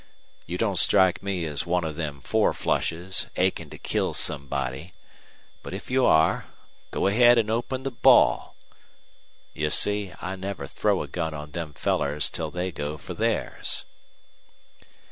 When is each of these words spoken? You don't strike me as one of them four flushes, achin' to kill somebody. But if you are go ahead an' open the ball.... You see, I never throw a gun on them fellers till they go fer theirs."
You 0.47 0.57
don't 0.57 0.79
strike 0.79 1.21
me 1.21 1.45
as 1.45 1.67
one 1.67 1.83
of 1.83 1.95
them 1.95 2.21
four 2.21 2.53
flushes, 2.53 3.27
achin' 3.37 3.69
to 3.69 3.77
kill 3.77 4.15
somebody. 4.15 4.93
But 5.61 5.75
if 5.75 5.91
you 5.91 6.07
are 6.07 6.47
go 6.89 7.05
ahead 7.05 7.37
an' 7.37 7.51
open 7.51 7.83
the 7.83 7.91
ball.... 7.91 8.55
You 9.53 9.69
see, 9.69 10.11
I 10.19 10.35
never 10.35 10.65
throw 10.65 11.03
a 11.03 11.07
gun 11.07 11.35
on 11.35 11.51
them 11.51 11.73
fellers 11.73 12.31
till 12.31 12.49
they 12.49 12.71
go 12.71 12.97
fer 12.97 13.13
theirs." 13.13 13.85